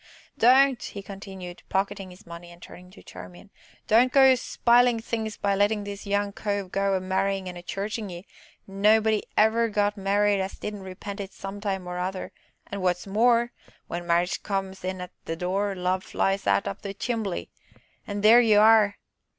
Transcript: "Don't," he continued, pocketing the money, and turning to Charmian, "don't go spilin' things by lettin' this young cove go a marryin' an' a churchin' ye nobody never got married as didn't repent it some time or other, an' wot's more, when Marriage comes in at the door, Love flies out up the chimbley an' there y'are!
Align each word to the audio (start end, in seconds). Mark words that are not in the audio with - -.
"Don't," 0.35 0.81
he 0.81 1.03
continued, 1.03 1.61
pocketing 1.69 2.09
the 2.09 2.17
money, 2.25 2.49
and 2.51 2.59
turning 2.59 2.89
to 2.89 3.03
Charmian, 3.03 3.51
"don't 3.85 4.11
go 4.11 4.33
spilin' 4.33 4.99
things 4.99 5.37
by 5.37 5.53
lettin' 5.53 5.83
this 5.83 6.07
young 6.07 6.31
cove 6.33 6.71
go 6.71 6.95
a 6.95 6.99
marryin' 6.99 7.47
an' 7.47 7.55
a 7.55 7.61
churchin' 7.61 8.09
ye 8.09 8.25
nobody 8.65 9.21
never 9.37 9.69
got 9.69 9.97
married 9.97 10.41
as 10.41 10.57
didn't 10.57 10.81
repent 10.81 11.19
it 11.19 11.31
some 11.33 11.61
time 11.61 11.85
or 11.85 11.99
other, 11.99 12.31
an' 12.65 12.81
wot's 12.81 13.05
more, 13.05 13.51
when 13.85 14.07
Marriage 14.07 14.41
comes 14.41 14.83
in 14.83 15.01
at 15.01 15.11
the 15.25 15.35
door, 15.35 15.75
Love 15.75 16.03
flies 16.03 16.47
out 16.47 16.67
up 16.67 16.81
the 16.81 16.95
chimbley 16.95 17.49
an' 18.07 18.21
there 18.21 18.41
y'are! 18.41 18.97